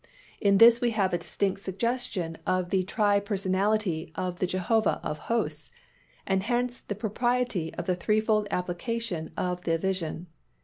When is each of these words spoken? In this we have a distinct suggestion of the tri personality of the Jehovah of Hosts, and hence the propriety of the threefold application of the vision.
In 0.41 0.57
this 0.57 0.81
we 0.81 0.89
have 0.97 1.13
a 1.13 1.19
distinct 1.19 1.61
suggestion 1.61 2.35
of 2.47 2.71
the 2.71 2.83
tri 2.85 3.19
personality 3.19 4.11
of 4.15 4.39
the 4.39 4.47
Jehovah 4.47 4.99
of 5.03 5.19
Hosts, 5.29 5.69
and 6.25 6.41
hence 6.41 6.79
the 6.79 6.95
propriety 6.95 7.71
of 7.75 7.85
the 7.85 7.95
threefold 7.95 8.47
application 8.49 9.31
of 9.37 9.61
the 9.65 9.77
vision. 9.77 10.25